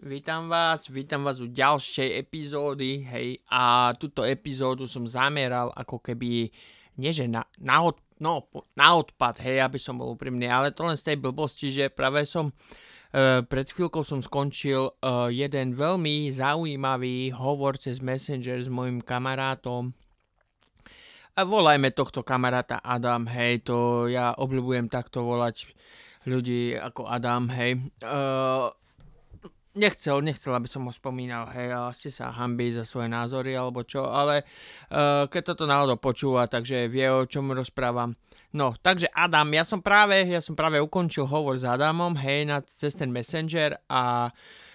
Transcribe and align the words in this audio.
Vítam 0.00 0.48
vás, 0.48 0.88
vítam 0.88 1.28
vás 1.28 1.44
u 1.44 1.46
ďalšej 1.52 2.24
epizódy, 2.24 3.04
hej, 3.04 3.36
a 3.52 3.92
túto 4.00 4.24
epizódu 4.24 4.88
som 4.88 5.04
zameral 5.04 5.68
ako 5.76 6.00
keby, 6.00 6.48
nie 6.96 7.12
že 7.12 7.28
na, 7.28 7.44
na, 7.60 7.84
od, 7.84 8.00
no, 8.16 8.48
na 8.72 8.96
odpad, 8.96 9.44
hej, 9.44 9.60
aby 9.60 9.76
som 9.76 10.00
bol 10.00 10.16
úprimný, 10.16 10.48
ale 10.48 10.72
to 10.72 10.88
len 10.88 10.96
z 10.96 11.04
tej 11.04 11.16
blbosti, 11.20 11.68
že 11.68 11.92
práve 11.92 12.24
som, 12.24 12.48
uh, 12.48 13.44
pred 13.44 13.68
chvíľkou 13.68 14.00
som 14.00 14.24
skončil 14.24 14.88
uh, 14.88 15.28
jeden 15.28 15.76
veľmi 15.76 16.32
zaujímavý 16.32 17.36
hovor 17.36 17.76
cez 17.76 18.00
Messenger 18.00 18.56
s 18.56 18.72
mojim 18.72 19.04
kamarátom, 19.04 19.92
a 21.36 21.44
volajme 21.44 21.92
tohto 21.92 22.24
kamaráta 22.24 22.80
Adam, 22.80 23.28
hej, 23.28 23.68
to 23.68 24.08
ja 24.08 24.32
obľúbujem 24.32 24.88
takto 24.88 25.28
volať 25.28 25.68
ľudí 26.24 26.72
ako 26.72 27.04
Adam, 27.04 27.52
hej. 27.52 27.84
Uh, 28.00 28.72
nechcel, 29.80 30.20
nechcel, 30.20 30.52
aby 30.52 30.68
som 30.68 30.84
ho 30.84 30.92
spomínal, 30.92 31.48
hej, 31.56 31.72
a 31.72 31.88
ste 31.96 32.12
sa 32.12 32.28
hambí 32.28 32.68
za 32.68 32.84
svoje 32.84 33.08
názory 33.08 33.56
alebo 33.56 33.80
čo, 33.80 34.04
ale 34.04 34.44
uh, 34.92 35.24
keď 35.24 35.56
toto 35.56 35.64
náhodou 35.64 35.96
počúva, 35.96 36.44
takže 36.44 36.92
vie, 36.92 37.08
o 37.08 37.24
čom 37.24 37.56
rozprávam. 37.56 38.12
No, 38.52 38.76
takže 38.76 39.08
Adam, 39.16 39.48
ja 39.56 39.64
som 39.64 39.80
práve, 39.80 40.20
ja 40.28 40.44
som 40.44 40.52
práve 40.52 40.76
ukončil 40.76 41.24
hovor 41.24 41.56
s 41.56 41.64
Adamom, 41.64 42.12
hej, 42.20 42.44
na, 42.44 42.60
cez 42.60 42.92
ten 42.92 43.08
Messenger 43.08 43.80
a 43.88 44.28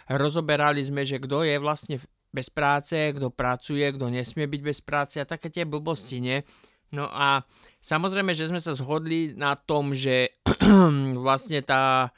rozoberali 0.10 0.82
sme, 0.82 1.06
že 1.06 1.22
kto 1.22 1.46
je 1.46 1.56
vlastne 1.62 2.02
bez 2.34 2.50
práce, 2.50 2.96
kto 3.16 3.32
pracuje, 3.32 3.86
kto 3.96 4.12
nesmie 4.12 4.50
byť 4.50 4.62
bez 4.66 4.80
práce 4.84 5.16
a 5.22 5.30
také 5.30 5.48
tie 5.54 5.64
blbosti, 5.64 6.20
nie? 6.20 6.44
No 6.92 7.08
a 7.12 7.44
samozrejme, 7.80 8.36
že 8.36 8.52
sme 8.52 8.60
sa 8.60 8.76
zhodli 8.76 9.36
na 9.36 9.56
tom, 9.56 9.96
že 9.96 10.36
vlastne 11.26 11.64
tá 11.64 12.12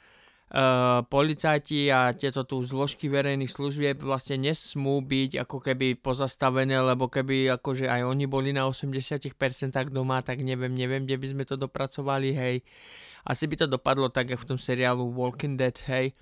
uh, 0.52 1.04
policajti 1.06 1.92
a 1.92 2.12
tieto 2.16 2.44
tu 2.44 2.64
zložky 2.64 3.08
verejných 3.08 3.52
služieb 3.52 4.00
vlastne 4.00 4.40
nesmú 4.40 5.00
byť 5.04 5.44
ako 5.44 5.58
keby 5.60 6.00
pozastavené, 6.00 6.80
lebo 6.80 7.08
keby 7.12 7.52
akože 7.60 7.88
aj 7.88 8.02
oni 8.08 8.24
boli 8.24 8.50
na 8.56 8.68
80% 8.68 9.28
doma, 9.92 10.24
tak 10.24 10.40
neviem, 10.40 10.72
neviem, 10.72 11.04
kde 11.04 11.16
by 11.20 11.26
sme 11.28 11.44
to 11.44 11.60
dopracovali, 11.60 12.32
hej. 12.32 12.56
Asi 13.28 13.44
by 13.44 13.54
to 13.60 13.66
dopadlo 13.68 14.08
tak, 14.08 14.32
ako 14.32 14.40
v 14.44 14.48
tom 14.56 14.60
seriálu 14.60 15.04
Walking 15.12 15.60
Dead, 15.60 15.76
hej. 15.90 16.16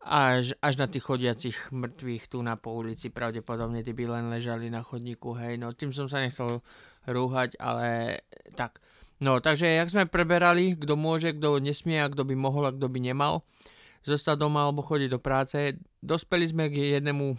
Až, 0.00 0.56
až 0.64 0.80
na 0.80 0.88
tých 0.88 1.04
chodiacich 1.04 1.56
mŕtvych 1.68 2.32
tu 2.32 2.40
na 2.40 2.56
po 2.56 2.72
ulici, 2.72 3.12
pravdepodobne 3.12 3.84
tí 3.84 3.92
by 3.92 4.08
len 4.08 4.32
ležali 4.32 4.72
na 4.72 4.80
chodníku, 4.80 5.36
hej. 5.36 5.60
No 5.60 5.76
tým 5.76 5.92
som 5.92 6.08
sa 6.08 6.24
nechcel 6.24 6.64
rúhať, 7.06 7.54
ale 7.60 8.18
tak. 8.56 8.80
No, 9.20 9.36
takže 9.44 9.68
jak 9.68 9.92
sme 9.92 10.08
preberali, 10.08 10.72
kto 10.80 10.96
môže, 10.96 11.36
kto 11.36 11.60
nesmie 11.60 12.00
a 12.00 12.08
kto 12.08 12.24
by 12.24 12.34
mohol 12.34 12.64
a 12.64 12.72
kto 12.72 12.88
by 12.88 12.98
nemal 13.04 13.44
zostať 14.00 14.40
doma 14.40 14.64
alebo 14.64 14.80
chodiť 14.80 15.08
do 15.12 15.20
práce, 15.20 15.76
dospeli 16.00 16.48
sme 16.48 16.72
k 16.72 16.96
jednému 16.96 17.36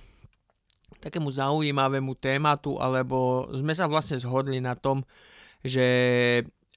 takému 1.02 1.34
zaujímavému 1.34 2.14
tématu, 2.22 2.78
alebo 2.78 3.50
sme 3.50 3.74
sa 3.74 3.90
vlastne 3.90 4.22
zhodli 4.22 4.62
na 4.62 4.78
tom, 4.78 5.02
že 5.66 5.86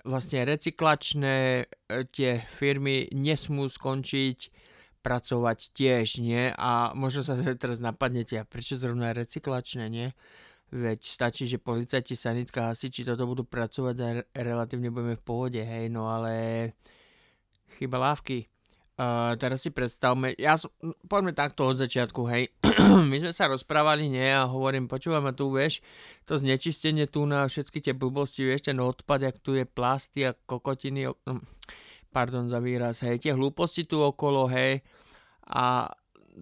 vlastne 0.04 0.44
recyklačné 0.48 1.36
e, 1.60 1.64
tie 2.08 2.40
firmy 2.40 3.12
nesmú 3.12 3.68
skončiť 3.68 4.52
pracovať 5.04 5.58
tiež, 5.76 6.24
nie? 6.24 6.48
A 6.56 6.96
možno 6.96 7.20
sa 7.20 7.36
teraz 7.36 7.76
napadnete, 7.80 8.40
a 8.40 8.48
prečo 8.48 8.80
zrovna 8.80 9.12
recyklačné, 9.12 9.84
nie? 9.92 10.16
Veď 10.74 11.06
stačí, 11.06 11.46
že 11.46 11.62
policajti, 11.62 12.18
sanitka, 12.18 12.74
hasiči 12.74 13.06
toto 13.06 13.30
budú 13.30 13.46
pracovať 13.46 13.96
a 14.02 14.08
relatívne 14.34 14.90
budeme 14.90 15.14
v 15.14 15.22
pohode, 15.22 15.62
hej, 15.62 15.86
no 15.86 16.10
ale 16.10 16.74
chyba 17.78 18.02
lávky. 18.02 18.50
Uh, 18.94 19.38
teraz 19.38 19.62
si 19.62 19.70
predstavme, 19.70 20.34
ja 20.34 20.58
som, 20.58 20.70
poďme 21.06 21.30
takto 21.30 21.66
od 21.66 21.78
začiatku, 21.78 22.26
hej. 22.26 22.50
My 23.10 23.22
sme 23.22 23.30
sa 23.30 23.46
rozprávali, 23.46 24.10
nie, 24.10 24.26
a 24.26 24.50
hovorím, 24.50 24.90
počúvame 24.90 25.30
tu, 25.30 25.54
vieš, 25.54 25.78
to 26.26 26.42
znečistenie 26.42 27.06
tu 27.06 27.22
na 27.22 27.46
všetky 27.46 27.78
tie 27.78 27.94
blbosti, 27.94 28.42
vieš, 28.42 28.70
ten 28.70 28.78
odpad, 28.82 29.30
jak 29.30 29.36
tu 29.42 29.54
je 29.54 29.66
plasty 29.66 30.26
a 30.26 30.34
kokotiny, 30.34 31.06
no, 31.06 31.38
pardon 32.14 32.50
za 32.50 32.58
výraz, 32.58 32.98
hej, 33.02 33.22
tie 33.22 33.34
hlúposti 33.34 33.86
tu 33.86 33.98
okolo, 34.02 34.50
hej, 34.50 34.82
a 35.46 35.90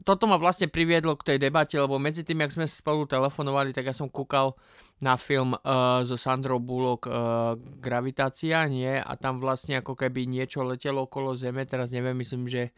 toto 0.00 0.24
ma 0.24 0.40
vlastne 0.40 0.72
priviedlo 0.72 1.12
k 1.20 1.34
tej 1.34 1.38
debate, 1.38 1.76
lebo 1.76 2.00
medzi 2.00 2.24
tým, 2.24 2.40
jak 2.40 2.56
sme 2.56 2.64
spolu 2.64 3.04
telefonovali, 3.04 3.76
tak 3.76 3.92
ja 3.92 3.94
som 3.94 4.08
kúkal 4.08 4.56
na 5.04 5.20
film 5.20 5.52
uh, 5.52 6.00
so 6.08 6.16
Sandrou 6.16 6.56
Bullock 6.62 7.04
uh, 7.04 7.58
Gravitácia, 7.76 8.64
nie? 8.70 8.96
A 8.96 9.12
tam 9.20 9.42
vlastne 9.42 9.84
ako 9.84 9.92
keby 9.92 10.24
niečo 10.24 10.64
letelo 10.64 11.04
okolo 11.04 11.36
Zeme, 11.36 11.68
teraz 11.68 11.92
neviem, 11.92 12.16
myslím, 12.22 12.48
že, 12.48 12.72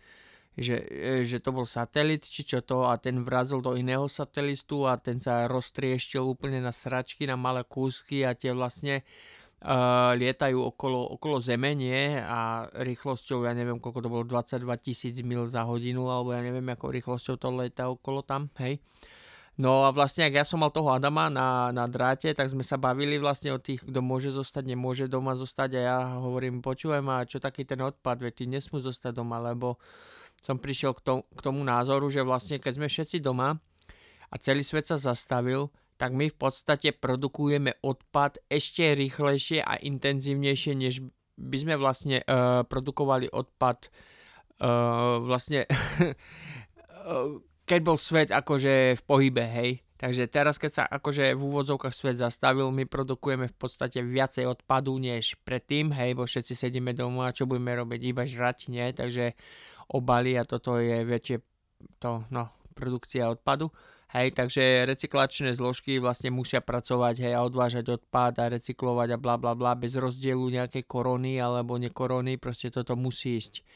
že, 0.56 0.82
e, 0.88 1.22
že 1.22 1.38
to 1.38 1.52
bol 1.52 1.68
satelit, 1.68 2.24
či 2.26 2.42
čo 2.42 2.64
to, 2.64 2.88
a 2.88 2.96
ten 2.98 3.22
vrazil 3.22 3.60
do 3.60 3.76
iného 3.76 4.08
satelistu 4.08 4.88
a 4.88 4.96
ten 4.98 5.20
sa 5.20 5.46
roztrieštil 5.46 6.24
úplne 6.24 6.64
na 6.64 6.72
sračky, 6.72 7.28
na 7.28 7.36
malé 7.36 7.62
kúsky 7.62 8.24
a 8.24 8.32
tie 8.32 8.56
vlastne 8.56 9.04
uh, 9.04 9.33
lietajú 10.20 10.60
okolo, 10.60 11.16
okolo 11.16 11.40
Zeme, 11.40 11.72
nie? 11.72 12.20
A 12.20 12.68
rýchlosťou, 12.68 13.48
ja 13.48 13.56
neviem, 13.56 13.80
koľko 13.80 14.00
to 14.04 14.08
bolo, 14.12 14.24
22 14.28 14.60
tisíc 14.84 15.16
mil 15.24 15.48
za 15.48 15.64
hodinu, 15.64 16.12
alebo 16.12 16.36
ja 16.36 16.44
neviem, 16.44 16.68
ako 16.68 16.92
rýchlosťou 16.92 17.40
to 17.40 17.48
lieta 17.48 17.88
okolo 17.88 18.20
tam, 18.20 18.52
hej. 18.60 18.76
No 19.54 19.86
a 19.86 19.94
vlastne, 19.94 20.26
ak 20.26 20.34
ja 20.34 20.44
som 20.44 20.58
mal 20.58 20.74
toho 20.74 20.90
Adama 20.90 21.30
na, 21.30 21.70
na 21.70 21.86
dráte, 21.86 22.26
tak 22.34 22.50
sme 22.50 22.66
sa 22.66 22.74
bavili 22.74 23.22
vlastne 23.22 23.54
o 23.54 23.62
tých, 23.62 23.86
kto 23.86 24.02
môže 24.02 24.34
zostať, 24.34 24.66
nemôže 24.66 25.06
doma 25.06 25.38
zostať 25.38 25.78
a 25.78 25.80
ja 25.80 25.98
hovorím, 26.18 26.58
počúvaj 26.58 26.98
ma, 26.98 27.22
čo 27.22 27.38
taký 27.38 27.62
ten 27.62 27.78
odpad, 27.78 28.18
veď 28.18 28.32
ty 28.34 28.44
nesmú 28.50 28.82
zostať 28.82 29.14
doma, 29.14 29.38
lebo 29.38 29.78
som 30.42 30.58
prišiel 30.58 30.98
k 30.98 31.00
tomu, 31.06 31.22
k 31.22 31.40
tomu 31.40 31.62
názoru, 31.62 32.10
že 32.10 32.26
vlastne 32.26 32.58
keď 32.58 32.82
sme 32.82 32.90
všetci 32.90 33.22
doma 33.22 33.62
a 34.26 34.34
celý 34.42 34.66
svet 34.66 34.90
sa 34.90 34.98
zastavil, 34.98 35.70
tak 35.94 36.10
my 36.12 36.30
v 36.30 36.36
podstate 36.36 36.90
produkujeme 36.94 37.78
odpad 37.82 38.42
ešte 38.50 38.94
rýchlejšie 38.98 39.62
a 39.62 39.78
intenzívnejšie, 39.78 40.72
než 40.74 41.04
by 41.34 41.56
sme 41.58 41.74
vlastne 41.78 42.22
uh, 42.22 42.62
produkovali 42.66 43.30
odpad 43.30 43.90
uh, 44.62 45.18
vlastne 45.22 45.66
keď 47.64 47.80
bol 47.80 47.96
svet 47.96 48.30
akože 48.30 49.00
v 49.00 49.02
pohybe, 49.04 49.44
hej. 49.44 49.80
Takže 49.94 50.28
teraz, 50.28 50.60
keď 50.60 50.72
sa 50.74 50.84
akože 50.84 51.32
v 51.32 51.40
úvodzovkách 51.40 51.94
svet 51.94 52.20
zastavil, 52.20 52.68
my 52.68 52.84
produkujeme 52.84 53.48
v 53.48 53.56
podstate 53.56 54.04
viacej 54.04 54.44
odpadu 54.44 54.92
než 55.00 55.38
predtým, 55.46 55.94
hej, 55.96 56.12
bo 56.12 56.28
všetci 56.28 56.52
sedíme 56.52 56.92
doma 56.92 57.30
a 57.30 57.34
čo 57.34 57.48
budeme 57.48 57.72
robiť, 57.72 58.00
iba 58.04 58.28
žrať, 58.28 58.68
nie, 58.68 58.92
takže 58.92 59.32
obaly 59.88 60.36
a 60.36 60.44
toto 60.44 60.76
je 60.76 61.08
väčšie 61.08 61.36
to, 62.02 62.26
no, 62.28 62.52
produkcia 62.76 63.32
odpadu. 63.32 63.72
Hej, 64.14 64.30
takže 64.30 64.86
recyklačné 64.86 65.58
zložky 65.58 65.98
vlastne 65.98 66.30
musia 66.30 66.62
pracovať 66.62 67.18
hej, 67.18 67.34
a 67.34 67.42
odvážať 67.42 67.98
odpad 67.98 68.38
a 68.38 68.46
recyklovať 68.46 69.08
a 69.10 69.18
bla 69.18 69.34
bla 69.34 69.58
bla 69.58 69.74
bez 69.74 69.98
rozdielu 69.98 70.54
nejakej 70.54 70.86
korony 70.86 71.42
alebo 71.42 71.74
nekorony, 71.82 72.38
proste 72.38 72.70
toto 72.70 72.94
musí 72.94 73.42
ísť. 73.42 73.66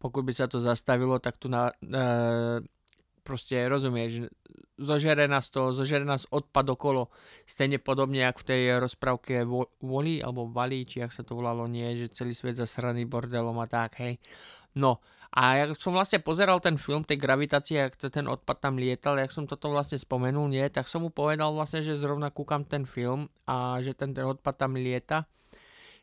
Pokud 0.00 0.24
by 0.24 0.32
sa 0.32 0.48
to 0.48 0.56
zastavilo, 0.56 1.20
tak 1.20 1.36
tu 1.36 1.52
na, 1.52 1.68
e, 1.84 2.64
proste 3.20 3.60
rozumieš, 3.68 4.32
zožere 4.80 5.28
nás 5.28 5.52
to, 5.52 5.76
zožere 5.76 6.04
nás 6.04 6.24
odpad 6.32 6.64
okolo, 6.76 7.12
stejne 7.44 7.76
podobne, 7.76 8.24
ako 8.24 8.40
v 8.40 8.48
tej 8.48 8.62
rozprávke 8.80 9.44
Voli, 9.84 10.24
alebo 10.24 10.48
Vali, 10.48 10.88
či 10.88 11.04
ak 11.04 11.12
sa 11.12 11.22
to 11.22 11.36
volalo, 11.36 11.68
nie, 11.68 11.92
že 11.96 12.12
celý 12.12 12.32
svet 12.32 12.56
zasraný 12.56 13.04
bordelom 13.04 13.60
a 13.60 13.68
tak, 13.68 14.00
hej. 14.00 14.16
No, 14.74 14.98
a 15.34 15.58
ja 15.58 15.64
som 15.74 15.90
vlastne 15.90 16.22
pozeral 16.22 16.62
ten 16.62 16.78
film, 16.78 17.02
tej 17.02 17.18
gravitácie, 17.18 17.82
ak 17.82 17.98
ten 17.98 18.30
odpad 18.30 18.54
tam 18.62 18.78
lietal, 18.78 19.18
jak 19.18 19.34
som 19.34 19.50
toto 19.50 19.66
vlastne 19.66 19.98
spomenul, 19.98 20.46
nie, 20.46 20.62
tak 20.70 20.86
som 20.86 21.02
mu 21.02 21.10
povedal 21.10 21.50
vlastne, 21.50 21.82
že 21.82 21.98
zrovna 21.98 22.30
kúkam 22.30 22.62
ten 22.62 22.86
film 22.86 23.26
a 23.42 23.82
že 23.82 23.98
ten, 23.98 24.14
odpad 24.14 24.54
tam 24.54 24.78
lieta. 24.78 25.26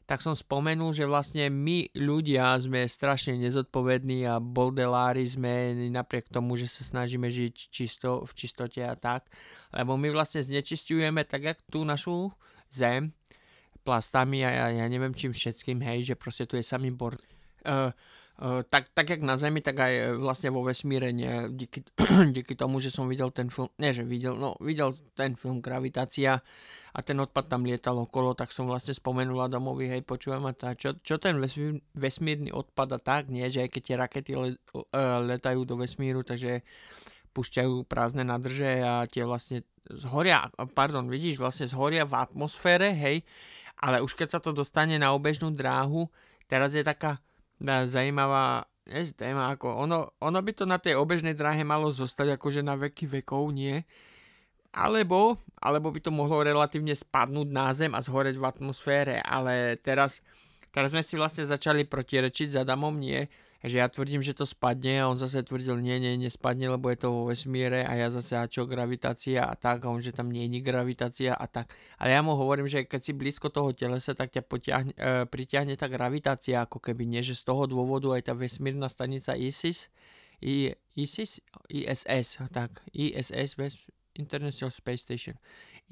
Tak 0.04 0.20
som 0.20 0.36
spomenul, 0.36 0.92
že 0.92 1.08
vlastne 1.08 1.48
my 1.48 1.96
ľudia 1.96 2.60
sme 2.60 2.84
strašne 2.84 3.40
nezodpovední 3.40 4.28
a 4.28 4.44
boldelári 4.44 5.24
sme 5.24 5.80
napriek 5.88 6.28
tomu, 6.28 6.60
že 6.60 6.68
sa 6.68 6.84
snažíme 6.84 7.32
žiť 7.32 7.72
čisto, 7.72 8.28
v 8.28 8.32
čistote 8.36 8.84
a 8.84 9.00
tak. 9.00 9.32
Lebo 9.72 9.96
my 9.96 10.12
vlastne 10.12 10.44
znečistujeme 10.44 11.24
tak, 11.24 11.48
jak 11.48 11.60
tú 11.72 11.88
našu 11.88 12.36
zem 12.68 13.16
plastami 13.88 14.44
a 14.44 14.52
ja, 14.52 14.66
ja 14.84 14.86
neviem 14.92 15.16
čím 15.16 15.32
všetkým, 15.32 15.80
hej, 15.88 16.12
že 16.12 16.20
proste 16.20 16.44
tu 16.44 16.60
je 16.60 16.68
samý 16.68 16.92
bord. 16.92 17.24
Uh, 17.64 17.96
tak, 18.42 18.90
tak 18.90 19.06
jak 19.06 19.22
na 19.22 19.38
Zemi, 19.38 19.62
tak 19.62 19.78
aj 19.78 19.94
eh, 19.94 20.06
vlastne 20.18 20.50
vo 20.50 20.66
vesmíre, 20.66 21.14
nie, 21.14 21.54
díky, 21.54 21.86
díky 22.36 22.58
tomu, 22.58 22.82
že 22.82 22.90
som 22.90 23.06
videl 23.06 23.30
ten 23.30 23.54
film, 23.54 23.70
nie 23.78 23.94
že 23.94 24.02
videl, 24.02 24.34
no 24.34 24.58
videl 24.58 24.98
ten 25.14 25.38
film 25.38 25.62
Gravitácia 25.62 26.42
a 26.92 27.00
ten 27.06 27.22
odpad 27.22 27.46
tam 27.48 27.64
lietal 27.64 28.02
okolo, 28.02 28.34
tak 28.34 28.50
som 28.50 28.66
vlastne 28.66 28.98
spomenul 28.98 29.46
Adamovi, 29.46 29.88
hej, 29.88 30.02
počujem 30.02 30.42
a 30.50 30.58
tá, 30.58 30.74
čo, 30.74 30.98
čo 31.06 31.22
ten 31.22 31.38
vesmír, 31.38 31.86
vesmírny 31.94 32.50
odpad 32.50 32.98
a 32.98 33.00
tak, 33.00 33.30
nie, 33.30 33.46
že 33.46 33.64
aj 33.64 33.70
keď 33.78 33.82
tie 33.86 33.96
rakety 33.96 34.32
le, 34.36 34.50
uh, 34.76 35.24
letajú 35.24 35.64
do 35.64 35.80
vesmíru, 35.80 36.26
takže 36.26 36.68
pušťajú 37.32 37.88
prázdne 37.88 38.28
nádrže 38.28 38.84
a 38.84 39.08
tie 39.08 39.24
vlastne 39.24 39.64
zhoria, 39.88 40.52
pardon, 40.76 41.08
vidíš, 41.08 41.40
vlastne 41.40 41.72
zhoria 41.72 42.04
v 42.04 42.20
atmosfére, 42.28 42.92
hej, 42.92 43.24
ale 43.80 44.04
už 44.04 44.12
keď 44.12 44.28
sa 44.36 44.40
to 44.44 44.52
dostane 44.52 45.00
na 45.00 45.16
obežnú 45.16 45.48
dráhu, 45.48 46.12
teraz 46.52 46.76
je 46.76 46.84
taká 46.84 47.24
zaujímavá 47.86 48.66
je 48.90 49.14
téma, 49.14 49.54
ako 49.54 49.86
ono, 49.88 50.18
ono 50.20 50.40
by 50.42 50.52
to 50.52 50.66
na 50.66 50.82
tej 50.82 50.98
obežnej 50.98 51.38
dráhe 51.38 51.62
malo 51.62 51.94
zostať 51.94 52.36
akože 52.36 52.66
na 52.66 52.76
veky 52.76 53.08
vekov, 53.22 53.54
nie? 53.54 53.86
Alebo, 54.72 55.36
alebo 55.60 55.92
by 55.92 56.00
to 56.00 56.12
mohlo 56.12 56.42
relatívne 56.42 56.96
spadnúť 56.96 57.48
na 57.52 57.72
zem 57.76 57.92
a 57.92 58.00
zhoreť 58.00 58.40
v 58.40 58.48
atmosfére, 58.48 59.20
ale 59.22 59.76
teraz, 59.80 60.24
teraz 60.72 60.96
sme 60.96 61.04
si 61.04 61.20
vlastne 61.20 61.44
začali 61.44 61.84
protirečiť 61.86 62.56
za 62.56 62.64
Damom, 62.64 62.96
nie? 62.96 63.28
Že 63.62 63.78
ja 63.78 63.86
tvrdím, 63.86 64.26
že 64.26 64.34
to 64.34 64.50
spadne 64.50 65.06
a 65.06 65.10
on 65.10 65.22
zase 65.22 65.46
tvrdil, 65.46 65.78
nie, 65.78 66.02
nie, 66.02 66.18
nespadne, 66.18 66.66
lebo 66.74 66.90
je 66.90 66.98
to 66.98 67.14
vo 67.14 67.30
vesmíre 67.30 67.86
a 67.86 67.94
ja 67.94 68.10
zase 68.10 68.34
a 68.34 68.50
čo 68.50 68.66
gravitácia 68.66 69.46
a 69.46 69.54
tak 69.54 69.86
a 69.86 69.94
on, 69.94 70.02
že 70.02 70.10
tam 70.10 70.34
nie 70.34 70.50
je 70.50 70.66
gravitácia 70.66 71.38
a 71.38 71.46
tak. 71.46 71.70
Ale 72.02 72.10
ja 72.18 72.26
mu 72.26 72.34
hovorím, 72.34 72.66
že 72.66 72.90
keď 72.90 73.02
si 73.06 73.14
blízko 73.14 73.54
toho 73.54 73.70
telesa, 73.70 74.18
tak 74.18 74.34
ťa 74.34 74.42
potiahne, 74.42 74.94
e, 74.98 75.30
pritiahne 75.30 75.78
tá 75.78 75.86
gravitácia 75.86 76.66
ako 76.66 76.82
keby, 76.82 77.06
nie, 77.06 77.22
že 77.22 77.38
z 77.38 77.46
toho 77.46 77.70
dôvodu 77.70 78.10
aj 78.18 78.30
tá 78.30 78.34
vesmírna 78.34 78.90
stanica 78.90 79.38
ISIS, 79.38 79.94
I, 80.42 80.74
ISIS, 80.98 81.38
ISS, 81.70 82.42
tak, 82.50 82.82
ISS, 82.98 83.54
International 84.18 84.74
Space 84.74 85.06
Station, 85.06 85.38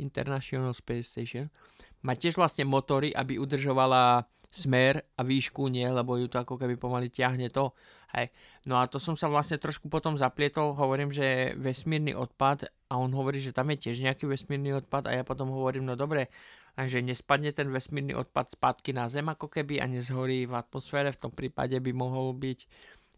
International 0.01 0.73
Space 0.73 1.13
Station, 1.13 1.53
má 2.01 2.17
tiež 2.17 2.33
vlastne 2.33 2.65
motory, 2.65 3.13
aby 3.13 3.37
udržovala 3.37 4.25
smer 4.49 5.05
a 5.17 5.21
výšku 5.21 5.69
nie, 5.69 5.85
lebo 5.85 6.17
ju 6.17 6.25
to 6.25 6.41
ako 6.41 6.57
keby 6.57 6.75
pomaly 6.75 7.13
ťahne 7.13 7.47
to. 7.53 7.69
Hej. 8.17 8.33
No 8.65 8.81
a 8.81 8.89
to 8.89 8.97
som 8.97 9.13
sa 9.13 9.29
vlastne 9.29 9.61
trošku 9.61 9.85
potom 9.85 10.17
zaplietol, 10.17 10.73
hovorím, 10.73 11.13
že 11.13 11.53
vesmírny 11.53 12.17
odpad 12.17 12.65
a 12.89 12.97
on 12.97 13.13
hovorí, 13.13 13.37
že 13.37 13.53
tam 13.53 13.69
je 13.69 13.85
tiež 13.85 14.01
nejaký 14.01 14.25
vesmírny 14.25 14.73
odpad 14.73 15.05
a 15.05 15.21
ja 15.21 15.23
potom 15.23 15.53
hovorím, 15.53 15.85
no 15.85 15.93
dobre, 15.93 16.33
že 16.73 17.05
nespadne 17.05 17.53
ten 17.53 17.69
vesmírny 17.69 18.17
odpad 18.17 18.57
spátky 18.57 18.97
na 18.97 19.05
Zem 19.05 19.29
ako 19.29 19.45
keby 19.51 19.77
a 19.77 19.85
nezhorí 19.85 20.49
v 20.49 20.57
atmosfére, 20.57 21.13
v 21.13 21.21
tom 21.21 21.33
prípade 21.33 21.77
by 21.77 21.91
mohol 21.93 22.33
byť 22.33 22.59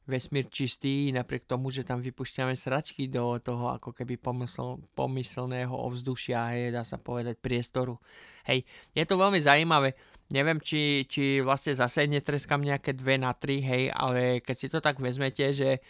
vesmír 0.09 0.50
čistý, 0.50 1.13
napriek 1.13 1.45
tomu, 1.45 1.69
že 1.69 1.86
tam 1.86 2.01
vypúšťame 2.01 2.57
sračky 2.57 3.06
do 3.06 3.38
toho 3.38 3.69
ako 3.69 3.94
keby 3.94 4.18
pomysl, 4.18 4.81
pomyselného 4.98 5.71
ovzdušia, 5.71 6.57
hej, 6.57 6.74
dá 6.74 6.81
sa 6.81 6.98
povedať, 6.98 7.38
priestoru. 7.38 8.01
Hej, 8.50 8.65
je 8.98 9.06
to 9.06 9.21
veľmi 9.21 9.38
zaujímavé. 9.38 9.94
Neviem, 10.33 10.57
či, 10.57 11.06
či 11.06 11.44
vlastne 11.45 11.77
zase 11.77 12.09
netreskam 12.09 12.63
nejaké 12.65 12.98
2 12.98 13.21
na 13.21 13.36
3, 13.36 13.62
hej, 13.62 13.83
ale 13.94 14.42
keď 14.42 14.56
si 14.57 14.68
to 14.71 14.81
tak 14.81 14.98
vezmete, 14.98 15.53
že 15.53 15.83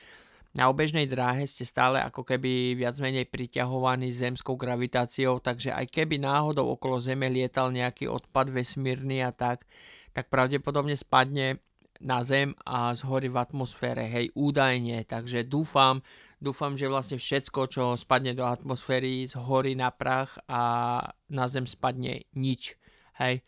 na 0.51 0.67
obežnej 0.67 1.07
dráhe 1.07 1.47
ste 1.47 1.63
stále 1.63 2.03
ako 2.03 2.27
keby 2.27 2.75
viac 2.75 2.99
menej 2.99 3.23
priťahovaní 3.31 4.11
zemskou 4.11 4.59
gravitáciou, 4.59 5.39
takže 5.39 5.71
aj 5.71 5.87
keby 5.87 6.19
náhodou 6.19 6.75
okolo 6.75 6.99
Zeme 6.99 7.31
lietal 7.31 7.71
nejaký 7.71 8.11
odpad 8.11 8.51
vesmírny 8.51 9.23
a 9.23 9.31
tak, 9.31 9.63
tak 10.11 10.27
pravdepodobne 10.27 10.99
spadne 10.99 11.63
na 12.01 12.25
Zem 12.25 12.57
a 12.65 12.97
zhorí 12.97 13.29
v 13.29 13.37
atmosfére, 13.37 14.09
hej, 14.09 14.33
údajne, 14.33 15.05
takže 15.05 15.45
dúfam, 15.45 16.01
dúfam, 16.41 16.73
že 16.73 16.89
vlastne 16.89 17.21
všetko, 17.21 17.59
čo 17.69 17.83
spadne 17.93 18.33
do 18.33 18.41
atmosféry, 18.41 19.29
zhorí 19.29 19.77
na 19.77 19.93
prach 19.93 20.41
a 20.49 20.99
na 21.29 21.45
Zem 21.45 21.69
spadne 21.69 22.25
nič, 22.33 22.75
hej. 23.21 23.45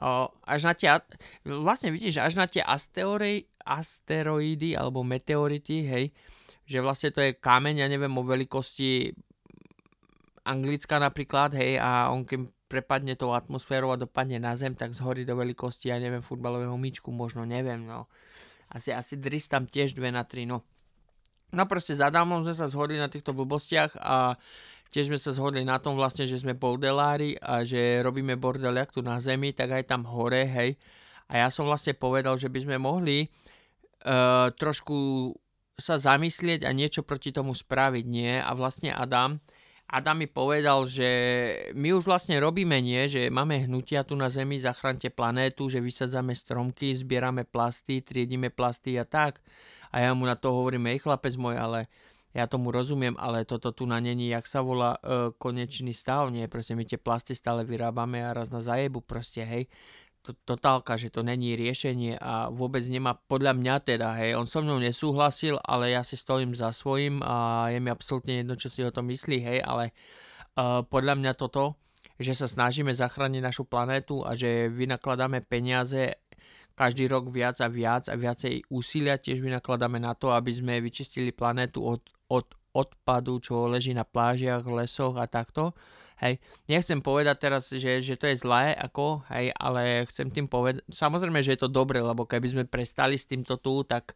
O, 0.00 0.32
až 0.48 0.64
na 0.64 0.72
tie, 0.72 0.88
vlastne 1.44 1.92
vidíš, 1.92 2.16
až 2.16 2.40
na 2.40 2.48
tie 2.48 2.64
asteroidy, 2.64 3.44
asteroidy 3.60 4.72
alebo 4.72 5.04
meteority, 5.04 5.84
hej, 5.84 6.04
že 6.64 6.80
vlastne 6.80 7.12
to 7.12 7.20
je 7.20 7.36
kameň, 7.36 7.84
ja 7.84 7.88
neviem, 7.92 8.12
o 8.16 8.24
veľkosti 8.24 9.12
Anglická 10.42 10.98
napríklad, 10.98 11.54
hej, 11.54 11.78
a 11.78 12.10
on 12.10 12.26
keď 12.26 12.50
prepadne 12.72 13.12
tou 13.12 13.36
atmosférou 13.36 13.92
a 13.92 14.00
dopadne 14.00 14.40
na 14.40 14.56
zem, 14.56 14.72
tak 14.72 14.96
zhorí 14.96 15.28
do 15.28 15.36
veľkosti, 15.36 15.92
ja 15.92 16.00
neviem, 16.00 16.24
futbalového 16.24 16.72
myčku, 16.80 17.12
možno, 17.12 17.44
neviem, 17.44 17.84
no. 17.84 18.08
Asi, 18.72 18.88
asi 18.88 19.20
dris 19.20 19.44
tam 19.52 19.68
tiež 19.68 19.92
2 19.92 20.08
na 20.08 20.24
3, 20.24 20.48
no. 20.48 20.64
No 21.52 21.68
proste 21.68 21.92
za 21.92 22.08
Adamom 22.08 22.40
sme 22.40 22.56
sa 22.56 22.72
zhodli 22.72 22.96
na 22.96 23.12
týchto 23.12 23.36
blbostiach 23.36 24.00
a 24.00 24.40
tiež 24.88 25.12
sme 25.12 25.20
sa 25.20 25.36
zhodli 25.36 25.68
na 25.68 25.76
tom 25.76 26.00
vlastne, 26.00 26.24
že 26.24 26.40
sme 26.40 26.56
bordelári 26.56 27.36
a 27.36 27.60
že 27.60 28.00
robíme 28.00 28.40
bordel 28.40 28.72
jak 28.72 28.96
tu 28.96 29.04
na 29.04 29.20
zemi, 29.20 29.52
tak 29.52 29.76
aj 29.76 29.92
tam 29.92 30.08
hore, 30.08 30.48
hej. 30.48 30.80
A 31.28 31.44
ja 31.44 31.48
som 31.52 31.68
vlastne 31.68 31.92
povedal, 31.92 32.40
že 32.40 32.48
by 32.48 32.64
sme 32.64 32.76
mohli 32.80 33.28
uh, 33.28 34.48
trošku 34.56 34.96
sa 35.76 35.96
zamyslieť 36.00 36.64
a 36.64 36.70
niečo 36.72 37.04
proti 37.04 37.32
tomu 37.32 37.52
spraviť, 37.56 38.04
nie? 38.04 38.36
A 38.40 38.52
vlastne 38.56 38.92
Adam, 38.92 39.40
Adam 39.92 40.16
mi 40.16 40.24
povedal, 40.24 40.88
že 40.88 41.04
my 41.76 41.92
už 41.92 42.08
vlastne 42.08 42.40
robíme 42.40 42.80
nie, 42.80 43.04
že 43.12 43.28
máme 43.28 43.68
hnutia 43.68 44.00
tu 44.08 44.16
na 44.16 44.32
Zemi, 44.32 44.56
zachránte 44.56 45.12
planétu, 45.12 45.68
že 45.68 45.84
vysadzame 45.84 46.32
stromky, 46.32 46.96
zbierame 46.96 47.44
plasty, 47.44 48.00
triedíme 48.00 48.48
plasty 48.48 48.96
a 48.96 49.04
tak. 49.04 49.44
A 49.92 50.00
ja 50.00 50.16
mu 50.16 50.24
na 50.24 50.32
to 50.32 50.48
hovorím, 50.48 50.88
ej 50.88 51.04
chlapec 51.04 51.36
môj, 51.36 51.60
ale 51.60 51.92
ja 52.32 52.48
tomu 52.48 52.72
rozumiem, 52.72 53.12
ale 53.20 53.44
toto 53.44 53.76
tu 53.76 53.84
na 53.84 54.00
není, 54.00 54.32
jak 54.32 54.48
sa 54.48 54.64
volá 54.64 54.96
e, 54.96 55.28
konečný 55.36 55.92
stav, 55.92 56.32
nie, 56.32 56.48
proste 56.48 56.72
my 56.72 56.88
tie 56.88 56.96
plasty 56.96 57.36
stále 57.36 57.60
vyrábame 57.60 58.24
a 58.24 58.32
raz 58.32 58.48
na 58.48 58.64
zajebu 58.64 59.04
proste, 59.04 59.44
hej 59.44 59.68
to, 60.22 60.32
totálka, 60.46 60.94
že 60.94 61.10
to 61.10 61.26
není 61.26 61.58
riešenie 61.58 62.14
a 62.16 62.46
vôbec 62.48 62.82
nemá, 62.86 63.18
podľa 63.18 63.58
mňa 63.58 63.74
teda, 63.82 64.14
hej, 64.22 64.38
on 64.38 64.46
so 64.46 64.62
mnou 64.62 64.78
nesúhlasil, 64.78 65.58
ale 65.66 65.92
ja 65.92 66.06
si 66.06 66.14
stojím 66.14 66.54
za 66.54 66.70
svojím 66.70 67.20
a 67.26 67.68
je 67.74 67.82
mi 67.82 67.90
absolútne 67.90 68.40
jedno, 68.40 68.54
čo 68.54 68.70
si 68.70 68.86
o 68.86 68.94
tom 68.94 69.10
myslí, 69.10 69.38
hej, 69.42 69.58
ale 69.66 69.90
uh, 70.56 70.86
podľa 70.86 71.18
mňa 71.18 71.32
toto, 71.34 71.74
že 72.22 72.38
sa 72.38 72.46
snažíme 72.46 72.94
zachrániť 72.94 73.42
našu 73.42 73.66
planétu 73.66 74.22
a 74.22 74.38
že 74.38 74.70
vynakladáme 74.70 75.42
peniaze 75.42 76.14
každý 76.72 77.10
rok 77.10 77.28
viac 77.28 77.58
a 77.60 77.68
viac 77.68 78.06
a 78.08 78.14
viacej 78.14 78.70
úsilia 78.72 79.18
tiež 79.18 79.42
vynakladáme 79.42 79.98
na 79.98 80.14
to, 80.14 80.30
aby 80.30 80.54
sme 80.54 80.80
vyčistili 80.80 81.34
planétu 81.34 81.82
od, 81.82 82.00
od 82.30 82.46
odpadu, 82.72 83.36
čo 83.44 83.68
leží 83.68 83.92
na 83.92 84.08
plážiach, 84.08 84.64
lesoch 84.64 85.20
a 85.20 85.28
takto 85.28 85.76
Hej, 86.22 86.38
nechcem 86.70 87.02
povedať 87.02 87.34
teraz, 87.34 87.66
že, 87.66 87.98
že 87.98 88.14
to 88.14 88.30
je 88.30 88.38
zlé, 88.38 88.78
ako, 88.78 89.26
hej, 89.34 89.50
ale 89.58 90.06
chcem 90.06 90.30
tým 90.30 90.46
povedať, 90.46 90.86
samozrejme, 90.94 91.42
že 91.42 91.58
je 91.58 91.66
to 91.66 91.74
dobre, 91.74 91.98
lebo 91.98 92.30
keby 92.30 92.46
sme 92.46 92.62
prestali 92.62 93.18
s 93.18 93.26
týmto 93.26 93.58
tu, 93.58 93.82
tak 93.82 94.14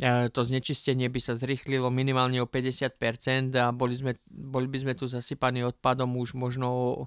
e, 0.00 0.32
to 0.32 0.48
znečistenie 0.48 1.12
by 1.12 1.20
sa 1.20 1.36
zrychlilo 1.36 1.92
minimálne 1.92 2.40
o 2.40 2.48
50% 2.48 3.52
a 3.60 3.68
boli, 3.68 4.00
sme, 4.00 4.16
boli 4.32 4.64
by 4.64 4.80
sme 4.80 4.92
tu 4.96 5.04
zasypaní 5.12 5.60
odpadom 5.60 6.16
už 6.16 6.32
možno 6.32 7.04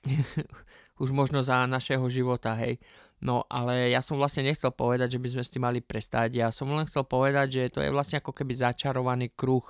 už 1.02 1.12
možno 1.12 1.44
za 1.44 1.68
našeho 1.68 2.08
života, 2.08 2.56
hej. 2.56 2.80
No 3.18 3.42
ale 3.50 3.90
ja 3.90 3.98
som 3.98 4.14
vlastne 4.14 4.46
nechcel 4.46 4.70
povedať, 4.70 5.18
že 5.18 5.22
by 5.22 5.28
sme 5.34 5.42
s 5.42 5.50
tým 5.50 5.66
mali 5.66 5.82
prestať. 5.82 6.38
Ja 6.38 6.54
som 6.54 6.70
len 6.70 6.86
chcel 6.86 7.02
povedať, 7.02 7.46
že 7.50 7.62
to 7.74 7.82
je 7.82 7.90
vlastne 7.90 8.22
ako 8.22 8.30
keby 8.30 8.54
začarovaný 8.54 9.34
kruh, 9.34 9.66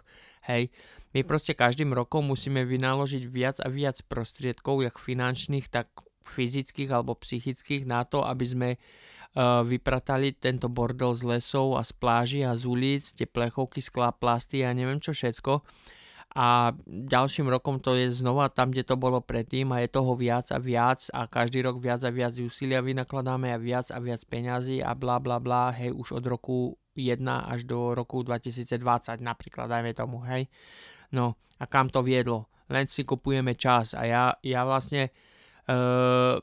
hej. 0.46 0.68
My 1.16 1.24
proste 1.24 1.56
každým 1.56 1.96
rokom 1.96 2.28
musíme 2.28 2.68
vynaložiť 2.68 3.22
viac 3.28 3.56
a 3.64 3.72
viac 3.72 4.04
prostriedkov, 4.04 4.84
jak 4.84 5.00
finančných, 5.00 5.72
tak 5.72 5.88
fyzických 6.28 6.92
alebo 6.92 7.16
psychických 7.16 7.88
na 7.88 8.04
to, 8.04 8.20
aby 8.20 8.44
sme 8.44 8.68
uh, 8.76 9.64
vypratali 9.64 10.36
tento 10.36 10.68
bordel 10.68 11.16
z 11.16 11.24
lesov 11.24 11.80
a 11.80 11.82
z 11.82 11.92
pláži 11.96 12.40
a 12.44 12.52
z 12.52 12.68
ulic, 12.68 13.04
tie 13.16 13.24
plechovky, 13.24 13.80
sklá, 13.80 14.12
plasty 14.12 14.60
a 14.60 14.76
neviem 14.76 15.00
čo 15.00 15.16
všetko. 15.16 15.64
A 16.36 16.76
ďalším 16.84 17.48
rokom 17.48 17.80
to 17.80 17.96
je 17.96 18.12
znova 18.12 18.52
tam, 18.52 18.68
kde 18.68 18.84
to 18.84 19.00
bolo 19.00 19.24
predtým 19.24 19.72
a 19.72 19.80
je 19.80 19.88
toho 19.88 20.12
viac 20.12 20.52
a 20.52 20.60
viac 20.60 21.08
a 21.16 21.24
každý 21.24 21.64
rok 21.64 21.80
viac 21.80 22.04
a 22.04 22.12
viac 22.12 22.36
úsilia 22.36 22.84
vynakladáme 22.84 23.48
a 23.48 23.56
viac 23.56 23.88
a 23.88 23.96
viac 23.96 24.20
peňazí 24.28 24.84
a 24.84 24.92
bla 24.92 25.16
bla 25.24 25.40
bla, 25.40 25.72
hej, 25.72 25.88
už 25.96 26.20
od 26.20 26.24
roku 26.28 26.76
1 26.92 27.24
až 27.48 27.64
do 27.64 27.96
roku 27.96 28.20
2020 28.20 28.76
napríklad, 29.24 29.72
dajme 29.72 29.96
tomu, 29.96 30.20
hej. 30.28 30.52
No 31.14 31.36
a 31.58 31.64
kam 31.66 31.88
to 31.90 32.04
viedlo? 32.04 32.48
Len 32.68 32.84
si 32.84 33.02
kupujeme 33.02 33.56
čas 33.56 33.96
a 33.96 34.04
ja, 34.04 34.24
ja 34.44 34.60
vlastne 34.68 35.08
uh, 35.68 36.36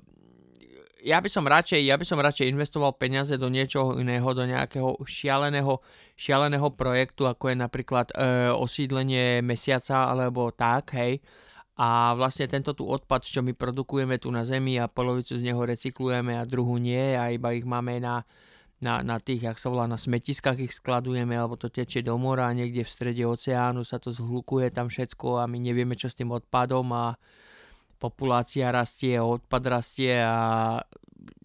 ja 1.06 1.22
by 1.22 1.30
som 1.30 1.46
radšej, 1.46 1.86
ja 1.86 2.02
by 2.02 2.06
som 2.06 2.18
radšej 2.18 2.50
investoval 2.50 2.98
peniaze 2.98 3.38
do 3.38 3.46
niečoho 3.46 4.02
iného, 4.02 4.26
do 4.34 4.42
nejakého 4.42 4.98
šialeného, 5.06 5.78
šialeného 6.18 6.74
projektu, 6.74 7.30
ako 7.30 7.54
je 7.54 7.58
napríklad 7.62 8.10
uh, 8.18 8.58
osídlenie 8.58 9.46
mesiaca 9.46 10.10
alebo 10.10 10.50
tak, 10.50 10.98
hej. 10.98 11.22
A 11.78 12.18
vlastne 12.18 12.50
tento 12.50 12.74
tu 12.74 12.90
odpad, 12.90 13.22
čo 13.22 13.46
my 13.46 13.54
produkujeme 13.54 14.18
tu 14.18 14.34
na 14.34 14.48
Zemi 14.48 14.82
a 14.82 14.90
polovicu 14.90 15.38
z 15.38 15.46
neho 15.46 15.60
recyklujeme 15.62 16.34
a 16.40 16.48
druhú 16.48 16.82
nie 16.82 17.14
a 17.14 17.30
iba 17.30 17.54
ich 17.54 17.68
máme 17.68 18.02
na, 18.02 18.26
na, 18.86 19.02
na 19.02 19.18
tých, 19.18 19.50
jak 19.50 19.58
sa 19.58 19.74
volá, 19.74 19.90
na 19.90 19.98
smetiskách 19.98 20.62
ich 20.62 20.78
skladujeme, 20.78 21.34
alebo 21.34 21.58
to 21.58 21.74
tečie 21.74 22.06
do 22.06 22.14
mora 22.22 22.46
a 22.46 22.54
niekde 22.54 22.86
v 22.86 22.94
strede 22.94 23.26
oceánu 23.26 23.82
sa 23.82 23.98
to 23.98 24.14
zhlukuje 24.14 24.70
tam 24.70 24.94
všetko 24.94 25.42
a 25.42 25.50
my 25.50 25.58
nevieme, 25.58 25.98
čo 25.98 26.06
s 26.06 26.14
tým 26.14 26.30
odpadom 26.30 26.86
a 26.94 27.18
populácia 27.98 28.70
rastie, 28.70 29.18
odpad 29.18 29.64
rastie 29.66 30.22
a 30.22 30.78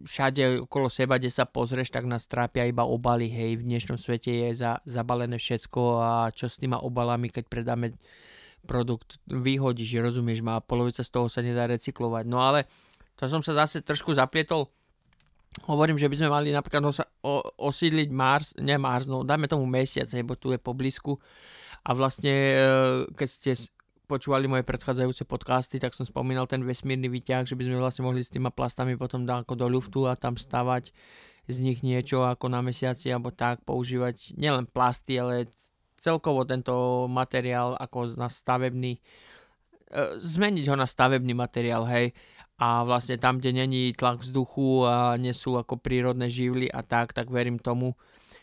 všade 0.05 0.69
okolo 0.69 0.93
seba, 0.93 1.17
kde 1.17 1.33
sa 1.33 1.49
pozrieš, 1.49 1.89
tak 1.89 2.05
nás 2.05 2.29
trápia 2.29 2.69
iba 2.69 2.85
obaly, 2.85 3.33
hej, 3.33 3.57
v 3.57 3.65
dnešnom 3.65 3.97
svete 3.97 4.29
je 4.29 4.61
za, 4.61 4.85
zabalené 4.85 5.41
všetko 5.41 5.81
a 5.97 6.13
čo 6.37 6.53
s 6.53 6.61
týma 6.61 6.85
obalami, 6.85 7.33
keď 7.33 7.45
predáme 7.49 7.97
produkt, 8.69 9.17
vyhodíš, 9.25 9.97
rozumieš 10.05 10.45
ma, 10.45 10.61
polovica 10.61 11.01
z 11.01 11.09
toho 11.09 11.33
sa 11.33 11.41
nedá 11.41 11.65
recyklovať. 11.65 12.25
No 12.29 12.45
ale 12.45 12.69
to 13.17 13.25
som 13.25 13.41
sa 13.41 13.57
zase 13.57 13.81
trošku 13.81 14.13
zaplietol 14.13 14.69
hovorím, 15.67 15.99
že 15.99 16.07
by 16.07 16.17
sme 16.17 16.31
mali 16.31 16.49
napríklad 16.55 16.83
osa- 16.87 17.11
o- 17.27 17.43
osídliť 17.59 18.09
Mars, 18.15 18.55
nie 18.63 18.79
Mars, 18.79 19.11
no 19.11 19.27
dajme 19.27 19.51
tomu 19.51 19.67
mesiac, 19.67 20.07
lebo 20.15 20.39
tu 20.39 20.55
je 20.55 20.59
poblízku. 20.63 21.19
A 21.83 21.91
vlastne 21.97 22.35
e, 22.35 22.57
keď 23.19 23.29
ste 23.29 23.51
počúvali 24.07 24.47
moje 24.47 24.67
predchádzajúce 24.67 25.27
podcasty, 25.27 25.79
tak 25.79 25.95
som 25.95 26.07
spomínal 26.07 26.47
ten 26.47 26.63
vesmírny 26.63 27.07
výťah, 27.07 27.47
že 27.47 27.55
by 27.55 27.67
sme 27.67 27.83
vlastne 27.83 28.07
mohli 28.07 28.23
s 28.23 28.31
týma 28.31 28.51
plastami 28.51 28.95
potom 28.95 29.23
dať 29.23 29.47
ako 29.47 29.55
do 29.55 29.67
ľuftu 29.71 30.01
a 30.07 30.19
tam 30.19 30.35
stavať 30.35 30.91
z 31.51 31.57
nich 31.59 31.83
niečo 31.83 32.23
ako 32.27 32.47
na 32.47 32.63
mesiaci 32.63 33.11
alebo 33.11 33.35
tak 33.35 33.63
používať 33.67 34.39
nielen 34.39 34.71
plasty, 34.71 35.19
ale 35.19 35.51
celkovo 35.99 36.47
tento 36.47 37.07
materiál 37.11 37.75
ako 37.75 38.15
na 38.15 38.31
stavebný, 38.31 38.99
e, 38.99 39.01
zmeniť 40.23 40.67
ho 40.71 40.77
na 40.79 40.87
stavebný 40.87 41.35
materiál, 41.35 41.87
hej, 41.91 42.15
a 42.61 42.85
vlastne 42.85 43.17
tam, 43.17 43.41
kde 43.41 43.57
není 43.65 43.97
tlak 43.97 44.21
vzduchu 44.21 44.85
a 44.85 45.17
nie 45.17 45.33
sú 45.33 45.57
ako 45.57 45.81
prírodné 45.81 46.29
živly 46.29 46.69
a 46.69 46.85
tak, 46.85 47.17
tak 47.17 47.33
verím 47.33 47.57
tomu, 47.57 47.97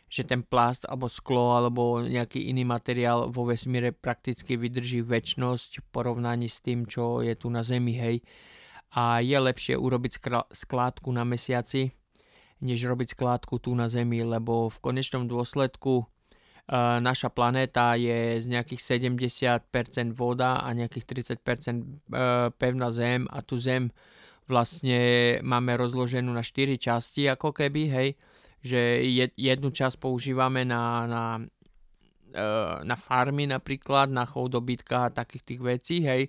že 0.09 0.25
ten 0.25 0.41
plast 0.41 0.89
alebo 0.89 1.05
sklo 1.05 1.53
alebo 1.53 2.01
nejaký 2.01 2.50
iný 2.50 2.65
materiál 2.65 3.29
vo 3.29 3.45
vesmíre 3.45 3.93
prakticky 3.93 4.57
vydrží 4.57 5.05
väčnosť 5.05 5.86
v 5.86 5.88
porovnaní 5.93 6.50
s 6.50 6.65
tým, 6.65 6.89
čo 6.89 7.21
je 7.21 7.38
tu 7.38 7.53
na 7.53 7.62
Zemi, 7.62 7.93
hej. 7.93 8.25
A 8.97 9.21
je 9.21 9.38
lepšie 9.38 9.77
urobiť 9.77 10.17
skládku 10.50 11.13
na 11.13 11.21
mesiaci, 11.21 11.93
než 12.65 12.89
robiť 12.89 13.13
skládku 13.13 13.62
tu 13.62 13.77
na 13.77 13.86
Zemi, 13.86 14.25
lebo 14.25 14.74
v 14.74 14.77
konečnom 14.81 15.29
dôsledku 15.29 16.09
naša 17.00 17.31
planéta 17.31 17.95
je 17.95 18.43
z 18.43 18.45
nejakých 18.51 19.00
70% 19.00 20.12
voda 20.12 20.59
a 20.59 20.67
nejakých 20.75 21.39
30% 21.39 21.39
e, 21.39 21.86
pevná 22.59 22.91
zem 22.91 23.24
a 23.31 23.39
tu 23.39 23.55
zem 23.55 23.88
vlastne 24.51 25.00
máme 25.47 25.79
rozloženú 25.79 26.27
na 26.27 26.43
4 26.43 26.75
časti 26.75 27.31
ako 27.31 27.55
keby, 27.55 27.81
hej, 27.88 28.09
že 28.59 28.79
jednu 29.39 29.71
časť 29.71 29.95
používame 29.95 30.67
na, 30.67 31.07
na, 31.07 31.24
e, 32.36 32.43
na 32.83 32.95
farmy 33.00 33.47
napríklad, 33.47 34.12
na 34.12 34.27
chov 34.27 34.51
dobytka 34.51 35.07
a 35.07 35.13
takých 35.15 35.43
tých 35.47 35.62
vecí, 35.63 35.95
hej, 36.03 36.27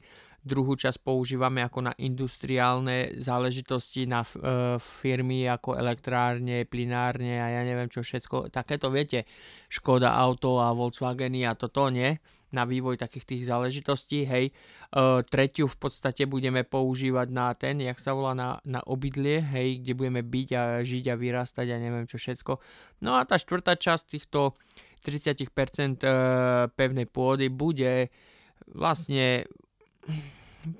druhú 0.49 0.73
časť 0.73 1.05
používame 1.05 1.61
ako 1.61 1.93
na 1.93 1.93
industriálne 2.01 3.21
záležitosti, 3.21 4.09
na 4.09 4.25
e, 4.25 4.81
firmy 4.81 5.45
ako 5.45 5.77
elektrárne, 5.77 6.65
plinárne 6.65 7.37
a 7.37 7.53
ja 7.53 7.63
neviem 7.69 7.93
čo 7.93 8.01
všetko. 8.01 8.49
Takéto 8.49 8.89
viete, 8.89 9.29
Škoda 9.69 10.17
Auto 10.17 10.57
a 10.65 10.73
Volkswageny 10.73 11.45
a 11.45 11.53
toto 11.53 11.93
nie, 11.93 12.17
na 12.49 12.65
vývoj 12.65 12.97
takých 12.97 13.29
tých 13.29 13.43
záležitostí, 13.53 14.25
hej. 14.25 14.49
E, 14.49 14.53
tretiu 15.29 15.69
v 15.69 15.77
podstate 15.77 16.25
budeme 16.25 16.65
používať 16.65 17.29
na 17.29 17.53
ten, 17.53 17.85
jak 17.85 18.01
sa 18.01 18.17
volá, 18.17 18.33
na, 18.33 18.57
na 18.65 18.81
obydlie, 18.89 19.45
hej, 19.45 19.85
kde 19.85 19.93
budeme 19.93 20.23
byť 20.25 20.49
a 20.57 20.63
žiť 20.81 21.05
a 21.13 21.15
vyrastať 21.21 21.67
a 21.69 21.77
neviem 21.77 22.09
čo 22.09 22.17
všetko. 22.17 22.57
No 23.05 23.21
a 23.21 23.29
tá 23.29 23.37
štvrtá 23.37 23.77
časť 23.77 24.05
týchto 24.09 24.57
30% 25.05 26.01
e, 26.01 26.09
pevnej 26.73 27.07
pôdy 27.07 27.53
bude 27.53 28.09
vlastne 28.73 29.45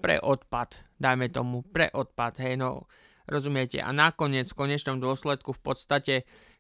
pre 0.03 0.21
odpad, 0.21 0.79
dajme 0.99 1.29
tomu, 1.31 1.63
pre 1.63 1.89
odpad, 1.93 2.41
hej, 2.43 2.59
no 2.59 2.91
rozumiete. 3.29 3.79
A 3.79 3.93
nakoniec, 3.93 4.49
v 4.51 4.59
konečnom 4.59 4.99
dôsledku, 4.99 5.53
v 5.53 5.63
podstate 5.63 6.15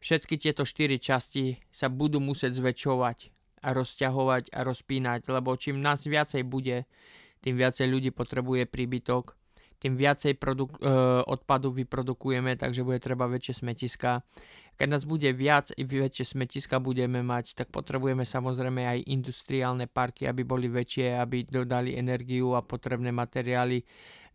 všetky 0.05 0.37
tieto 0.37 0.69
štyri 0.69 1.01
časti 1.01 1.59
sa 1.73 1.89
budú 1.89 2.21
musieť 2.21 2.61
zväčšovať 2.61 3.19
a 3.65 3.69
rozťahovať 3.75 4.55
a 4.55 4.61
rozpínať, 4.63 5.21
lebo 5.33 5.57
čím 5.59 5.83
nás 5.83 6.05
viacej 6.05 6.47
bude, 6.47 6.87
tým 7.43 7.59
viacej 7.59 7.87
ľudí 7.91 8.11
potrebuje 8.15 8.69
príbytok, 8.71 9.35
tým 9.79 9.95
viacej 9.95 10.39
produk- 10.39 10.79
e, 10.79 10.91
odpadu 11.27 11.71
vyprodukujeme, 11.71 12.59
takže 12.59 12.83
bude 12.83 12.99
treba 12.99 13.31
väčšie 13.31 13.63
smetiska 13.63 14.23
keď 14.79 14.89
nás 14.95 15.03
bude 15.03 15.27
viac 15.35 15.75
i 15.75 15.83
väčšie 15.83 16.39
smetiska 16.39 16.79
budeme 16.79 17.19
mať, 17.19 17.59
tak 17.59 17.75
potrebujeme 17.75 18.23
samozrejme 18.23 18.87
aj 18.87 19.11
industriálne 19.11 19.91
parky, 19.91 20.31
aby 20.31 20.47
boli 20.47 20.71
väčšie, 20.71 21.19
aby 21.19 21.43
dodali 21.51 21.99
energiu 21.99 22.55
a 22.55 22.63
potrebné 22.63 23.11
materiály 23.11 23.83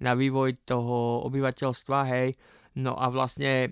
na 0.03 0.11
vývoj 0.11 0.67
toho 0.67 1.23
obyvateľstva, 1.31 1.99
hej. 2.11 2.35
No 2.75 2.99
a 2.99 3.07
vlastne 3.07 3.71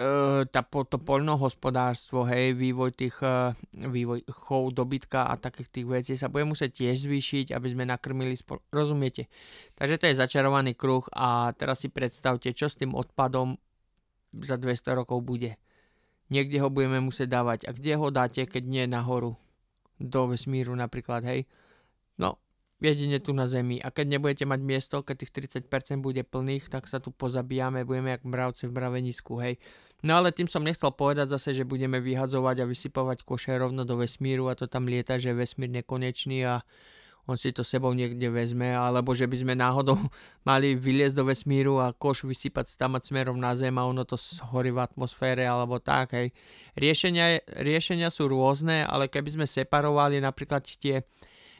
e, 0.00 0.48
tá, 0.48 0.64
to 0.64 0.96
poľnohospodárstvo, 0.96 2.24
hej, 2.32 2.56
vývoj 2.56 2.96
tých, 2.96 3.20
e, 3.20 3.52
vývoj 3.76 4.24
chov, 4.32 4.72
dobytka 4.72 5.28
a 5.28 5.36
takých 5.36 5.68
tých 5.68 5.86
vecí 5.86 6.12
sa 6.16 6.32
bude 6.32 6.48
musieť 6.48 6.80
tiež 6.80 7.04
zvýšiť, 7.04 7.52
aby 7.52 7.68
sme 7.68 7.84
nakrmili 7.84 8.40
spol- 8.40 8.64
rozumiete? 8.72 9.28
Takže 9.76 10.00
to 10.00 10.08
je 10.08 10.16
začarovaný 10.16 10.72
kruh 10.80 11.04
a 11.12 11.52
teraz 11.52 11.84
si 11.84 11.92
predstavte, 11.92 12.56
čo 12.56 12.72
s 12.72 12.80
tým 12.80 12.96
odpadom 12.96 13.60
za 14.32 14.56
200 14.56 14.96
rokov 14.96 15.20
bude. 15.20 15.60
Niekde 16.26 16.58
ho 16.58 16.68
budeme 16.70 16.98
musieť 16.98 17.30
dávať. 17.30 17.70
A 17.70 17.74
kde 17.74 17.94
ho 17.94 18.10
dáte, 18.10 18.42
keď 18.46 18.62
nie 18.66 18.84
nahoru? 18.90 19.38
Do 19.96 20.28
vesmíru 20.28 20.74
napríklad, 20.76 21.24
hej? 21.24 21.48
No, 22.20 22.36
jedine 22.82 23.22
tu 23.22 23.32
na 23.32 23.48
Zemi. 23.48 23.80
A 23.80 23.88
keď 23.88 24.18
nebudete 24.18 24.44
mať 24.44 24.60
miesto, 24.60 24.96
keď 25.00 25.24
tých 25.24 25.32
30% 25.64 26.04
bude 26.04 26.20
plných, 26.26 26.68
tak 26.68 26.90
sa 26.90 27.00
tu 27.00 27.14
pozabíjame, 27.14 27.86
budeme 27.88 28.12
jak 28.12 28.26
mravce 28.26 28.68
v 28.68 28.76
mravenisku, 28.76 29.38
hej? 29.40 29.56
No 30.04 30.20
ale 30.20 30.28
tým 30.28 30.44
som 30.44 30.60
nechcel 30.60 30.92
povedať 30.92 31.32
zase, 31.32 31.56
že 31.56 31.64
budeme 31.64 31.96
vyhadzovať 32.04 32.56
a 32.60 32.68
vysypovať 32.68 33.24
koše 33.24 33.56
rovno 33.56 33.88
do 33.88 33.96
vesmíru 33.96 34.52
a 34.52 34.58
to 34.58 34.68
tam 34.68 34.84
lieta, 34.84 35.16
že 35.16 35.32
vesmír 35.32 35.72
nekonečný 35.72 36.44
a 36.44 36.60
on 37.26 37.34
si 37.34 37.50
to 37.50 37.66
sebou 37.66 37.90
niekde 37.90 38.30
vezme, 38.30 38.70
alebo 38.70 39.10
že 39.10 39.26
by 39.26 39.36
sme 39.36 39.54
náhodou 39.58 39.98
mali 40.48 40.78
vyliezť 40.78 41.14
do 41.18 41.26
vesmíru 41.26 41.82
a 41.82 41.90
koš 41.90 42.24
vysypať 42.24 42.78
tam 42.78 42.94
smerom 42.98 43.36
na 43.36 43.52
Zem 43.58 43.74
a 43.76 43.84
ono 43.84 44.06
to 44.06 44.14
horí 44.54 44.70
v 44.70 44.82
atmosfére 44.82 45.42
alebo 45.42 45.82
tak. 45.82 46.14
Hej. 46.14 46.30
Riešenia, 46.78 47.42
riešenia 47.58 48.14
sú 48.14 48.30
rôzne, 48.30 48.86
ale 48.86 49.10
keby 49.10 49.34
sme 49.34 49.46
separovali 49.46 50.22
napríklad 50.22 50.62
tie 50.78 51.02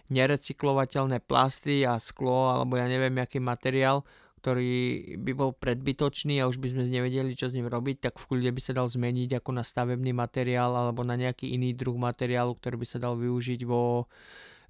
nerecyklovateľné 0.07 1.19
plasty 1.27 1.83
a 1.83 1.99
sklo 1.99 2.55
alebo 2.55 2.79
ja 2.79 2.87
neviem 2.87 3.19
aký 3.19 3.43
materiál, 3.43 4.07
ktorý 4.39 5.19
by 5.19 5.33
bol 5.35 5.51
predbytočný 5.59 6.39
a 6.39 6.47
už 6.47 6.63
by 6.63 6.71
sme 6.71 6.87
nevedeli, 6.87 7.35
čo 7.35 7.51
s 7.51 7.57
ním 7.57 7.67
robiť, 7.67 8.07
tak 8.07 8.23
v 8.23 8.31
kľude 8.31 8.55
by 8.55 8.61
sa 8.63 8.79
dal 8.79 8.87
zmeniť 8.87 9.43
ako 9.43 9.51
na 9.51 9.67
stavebný 9.67 10.15
materiál 10.15 10.71
alebo 10.71 11.03
na 11.03 11.19
nejaký 11.19 11.51
iný 11.51 11.75
druh 11.75 11.99
materiálu, 11.99 12.55
ktorý 12.55 12.79
by 12.79 12.87
sa 12.87 13.03
dal 13.03 13.19
využiť 13.19 13.67
vo 13.67 14.07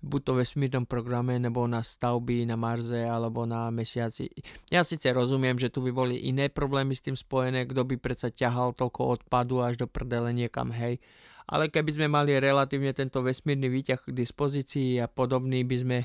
buď 0.06 0.20
to 0.22 0.32
vesmírnom 0.38 0.86
programe, 0.86 1.42
nebo 1.42 1.66
na 1.66 1.82
stavby 1.82 2.46
na 2.46 2.54
Marze 2.54 3.02
alebo 3.02 3.42
na 3.42 3.68
Mesiaci. 3.74 4.30
Ja 4.70 4.86
síce 4.86 5.10
rozumiem, 5.10 5.58
že 5.58 5.68
tu 5.68 5.82
by 5.82 5.90
boli 5.90 6.30
iné 6.30 6.46
problémy 6.46 6.94
s 6.94 7.02
tým 7.02 7.18
spojené, 7.18 7.66
kto 7.66 7.82
by 7.82 7.98
predsa 7.98 8.30
ťahal 8.30 8.78
toľko 8.78 9.20
odpadu 9.20 9.66
až 9.66 9.82
do 9.82 9.86
prdele 9.90 10.30
niekam, 10.30 10.70
hej. 10.70 11.02
Ale 11.46 11.70
keby 11.70 11.90
sme 11.94 12.06
mali 12.10 12.34
relatívne 12.38 12.90
tento 12.90 13.22
vesmírny 13.22 13.70
výťah 13.70 14.06
k 14.06 14.14
dispozícii 14.14 14.98
a 15.02 15.06
podobný 15.06 15.62
by 15.62 15.76
sme 15.78 15.98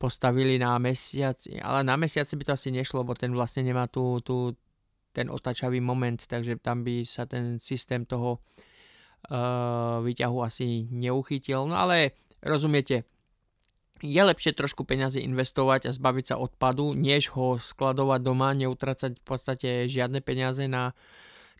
postavili 0.00 0.56
na 0.56 0.78
mesiaci, 0.80 1.60
ale 1.60 1.84
na 1.84 1.94
mesiaci 1.98 2.34
by 2.34 2.42
to 2.48 2.52
asi 2.56 2.68
nešlo, 2.72 3.04
lebo 3.04 3.12
ten 3.12 3.34
vlastne 3.36 3.66
nemá 3.66 3.84
tu, 3.90 4.22
tu 4.24 4.54
ten 5.12 5.26
otačavý 5.26 5.82
moment, 5.82 6.16
takže 6.16 6.62
tam 6.62 6.86
by 6.86 7.02
sa 7.02 7.26
ten 7.26 7.58
systém 7.58 8.06
toho 8.06 8.38
uh, 8.38 9.98
výťahu 10.00 10.38
asi 10.40 10.86
neuchytil. 10.88 11.66
No 11.66 11.76
ale 11.76 12.14
rozumiete, 12.40 13.04
je 14.00 14.22
lepšie 14.24 14.56
trošku 14.56 14.88
peňazí 14.88 15.20
investovať 15.22 15.88
a 15.88 15.94
zbaviť 15.94 16.24
sa 16.32 16.36
odpadu, 16.40 16.96
než 16.96 17.32
ho 17.36 17.60
skladovať 17.60 18.20
doma, 18.24 18.56
neutracať 18.56 19.20
v 19.20 19.24
podstate 19.24 19.68
žiadne 19.86 20.24
peniaze 20.24 20.64
na 20.66 20.96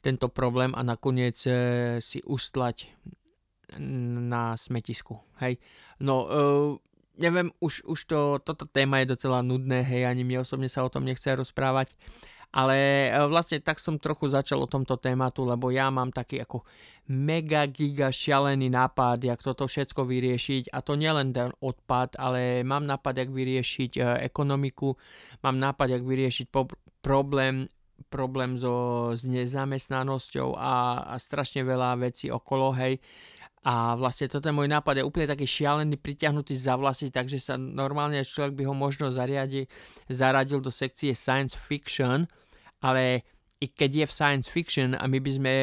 tento 0.01 0.33
problém 0.33 0.73
a 0.73 0.81
nakoniec 0.81 1.37
e, 1.45 1.53
si 2.01 2.25
ustlať 2.25 2.89
na 3.79 4.57
smetisku. 4.57 5.21
Hej. 5.45 5.61
No, 6.01 6.25
e, 6.25 6.41
neviem, 7.21 7.53
už, 7.61 7.85
už 7.85 8.01
to, 8.09 8.21
toto 8.41 8.65
téma 8.65 9.05
je 9.05 9.13
docela 9.13 9.45
nudné, 9.45 9.85
hej, 9.85 10.09
ani 10.09 10.25
mne 10.25 10.43
osobne 10.43 10.73
sa 10.73 10.83
o 10.83 10.91
tom 10.91 11.05
nechce 11.05 11.29
rozprávať. 11.29 11.93
Ale 12.51 13.09
e, 13.09 13.31
vlastne 13.31 13.63
tak 13.63 13.79
som 13.79 13.95
trochu 13.95 14.27
začal 14.27 14.59
o 14.63 14.71
tomto 14.71 14.99
tématu, 14.99 15.47
lebo 15.47 15.71
ja 15.71 15.87
mám 15.89 16.11
taký 16.11 16.43
ako 16.43 16.67
mega 17.11 17.63
giga 17.71 18.11
šialený 18.11 18.71
nápad, 18.71 19.23
jak 19.23 19.39
toto 19.39 19.71
všetko 19.71 20.03
vyriešiť. 20.03 20.75
A 20.75 20.83
to 20.83 20.99
nielen 20.99 21.31
ten 21.31 21.55
odpad, 21.63 22.19
ale 22.19 22.67
mám 22.67 22.87
nápad, 22.87 23.23
jak 23.23 23.31
vyriešiť 23.31 23.93
e, 23.99 24.01
ekonomiku, 24.27 24.99
mám 25.47 25.63
nápad, 25.63 25.99
jak 25.99 26.03
vyriešiť 26.03 26.47
problém 27.03 27.71
problém 28.09 28.57
so, 28.57 29.13
s 29.13 29.23
nezamestnanosťou 29.29 30.57
a, 30.57 31.05
a 31.05 31.15
strašne 31.21 31.63
veľa 31.63 32.01
vecí 32.01 32.33
okolo, 32.33 32.73
hej. 32.81 32.97
A 33.61 33.93
vlastne 33.93 34.25
toto 34.25 34.49
je 34.49 34.57
môj 34.57 34.73
nápad, 34.73 34.99
je 34.99 35.05
úplne 35.05 35.29
taký 35.29 35.45
šialený, 35.45 36.01
pritiahnutý 36.01 36.57
za 36.57 36.81
vlasy, 36.81 37.13
takže 37.13 37.37
sa 37.37 37.61
normálne 37.61 38.25
človek 38.25 38.57
by 38.57 38.63
ho 38.65 38.73
možno 38.73 39.13
zariadi, 39.13 39.69
zaradil 40.09 40.65
do 40.65 40.73
sekcie 40.73 41.13
science 41.13 41.53
fiction, 41.69 42.25
ale 42.81 43.25
i 43.61 43.69
keď 43.69 44.05
je 44.05 44.07
v 44.09 44.17
science 44.17 44.47
fiction 44.49 44.97
a 44.97 45.05
my 45.05 45.21
by 45.21 45.31
sme 45.31 45.55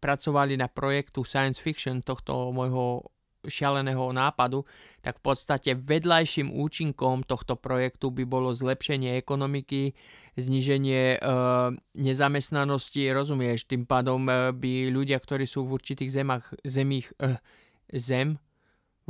pracovali 0.00 0.60
na 0.60 0.68
projektu 0.68 1.24
science 1.24 1.56
fiction 1.56 2.04
tohto 2.04 2.52
môjho 2.52 3.00
šialeného 3.48 4.10
nápadu, 4.10 4.66
tak 5.00 5.22
v 5.22 5.32
podstate 5.32 5.70
vedľajším 5.78 6.50
účinkom 6.50 7.22
tohto 7.22 7.54
projektu 7.54 8.10
by 8.10 8.26
bolo 8.26 8.50
zlepšenie 8.52 9.16
ekonomiky, 9.16 9.94
zníženie 10.34 11.16
e, 11.16 11.18
nezamestnanosti, 11.96 13.06
rozumieš, 13.14 13.70
tým 13.70 13.86
pádom 13.86 14.26
e, 14.26 14.52
by 14.52 14.72
ľudia, 14.90 15.16
ktorí 15.22 15.46
sú 15.46 15.64
v 15.64 15.78
určitých 15.78 16.10
zemách, 16.10 16.58
zemích, 16.66 17.08
e, 17.22 17.38
zem, 17.94 18.36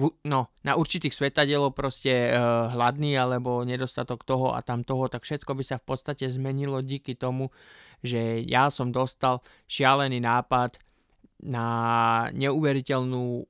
no, 0.05 0.41
na 0.61 0.73
určitých 0.77 1.17
svetadielov 1.17 1.73
proste 1.73 2.13
e, 2.13 2.31
hladný 2.73 3.17
alebo 3.17 3.65
nedostatok 3.65 4.29
toho 4.29 4.53
a 4.53 4.61
tam 4.61 4.85
toho, 4.85 5.09
tak 5.09 5.25
všetko 5.25 5.57
by 5.57 5.65
sa 5.65 5.77
v 5.81 5.85
podstate 5.89 6.29
zmenilo 6.29 6.85
díky 6.85 7.17
tomu, 7.17 7.49
že 8.05 8.45
ja 8.45 8.69
som 8.69 8.93
dostal 8.93 9.41
šialený 9.65 10.21
nápad 10.21 10.77
na 11.49 11.69
neuveriteľnú 12.37 13.45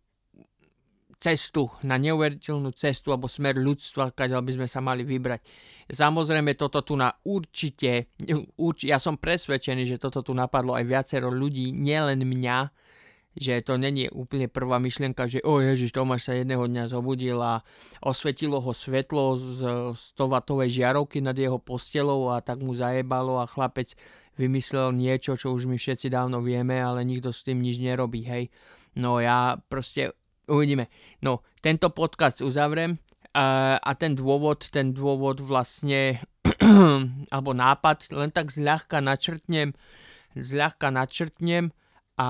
cestu, 1.16 1.66
na 1.82 1.96
neuveriteľnú 1.98 2.70
cestu 2.76 3.10
alebo 3.10 3.26
smer 3.26 3.58
ľudstva, 3.58 4.14
kde 4.14 4.38
by 4.38 4.52
sme 4.54 4.68
sa 4.70 4.78
mali 4.78 5.02
vybrať. 5.02 5.42
Samozrejme, 5.90 6.54
toto 6.54 6.84
tu 6.86 6.94
na 6.94 7.10
určite, 7.26 8.14
urč, 8.60 8.86
ja 8.86 9.02
som 9.02 9.18
presvedčený, 9.18 9.96
že 9.96 10.02
toto 10.02 10.22
tu 10.22 10.30
napadlo 10.36 10.76
aj 10.76 10.84
viacero 10.86 11.32
ľudí, 11.32 11.74
nielen 11.74 12.22
mňa, 12.22 12.58
že 13.36 13.60
to 13.60 13.76
není 13.76 14.08
úplne 14.08 14.48
prvá 14.48 14.80
myšlienka, 14.80 15.28
že 15.28 15.44
o 15.44 15.60
Ježiš, 15.60 15.92
Tomáš 15.92 16.32
sa 16.32 16.32
jedného 16.32 16.64
dňa 16.64 16.88
zobudil 16.88 17.36
a 17.38 17.60
osvetilo 18.00 18.64
ho 18.64 18.72
svetlo 18.72 19.36
z 19.36 19.58
100 20.16 20.72
žiarovky 20.72 21.20
nad 21.20 21.36
jeho 21.36 21.60
postelou 21.60 22.32
a 22.32 22.40
tak 22.40 22.64
mu 22.64 22.72
zajebalo 22.72 23.36
a 23.36 23.44
chlapec 23.44 23.92
vymyslel 24.40 24.96
niečo, 24.96 25.36
čo 25.36 25.52
už 25.52 25.68
my 25.68 25.76
všetci 25.76 26.08
dávno 26.08 26.40
vieme, 26.40 26.80
ale 26.80 27.04
nikto 27.04 27.32
s 27.32 27.44
tým 27.44 27.60
nič 27.60 27.80
nerobí, 27.80 28.24
hej. 28.24 28.48
No 28.96 29.20
ja 29.20 29.60
proste 29.68 30.16
uvidíme. 30.48 30.88
No, 31.20 31.44
tento 31.60 31.92
podcast 31.92 32.40
uzavriem 32.40 32.96
a, 33.36 33.76
a 33.76 33.90
ten 33.92 34.16
dôvod, 34.16 34.64
ten 34.72 34.96
dôvod 34.96 35.44
vlastne, 35.44 36.24
alebo 37.34 37.52
nápad, 37.52 38.12
len 38.16 38.32
tak 38.32 38.48
zľahka 38.48 39.04
načrtnem, 39.04 39.76
zľahka 40.32 40.88
načrtnem, 40.88 41.72
a 42.16 42.28